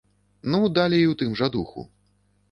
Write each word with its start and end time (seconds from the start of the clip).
Ну 0.53 0.61
далей 0.77 1.05
у 1.11 1.19
тым 1.19 1.35
жа 1.41 1.49
духу. 1.57 1.85